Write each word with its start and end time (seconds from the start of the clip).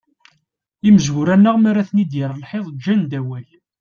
Imezwura-nneɣ 0.87 1.55
mara 1.59 1.87
ten-id-yerr 1.89 2.33
lḥiḍ, 2.43 2.65
ǧǧan-d 2.73 3.11
awal. 3.19 3.47